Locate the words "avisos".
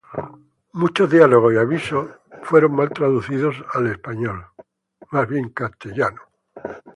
1.57-2.07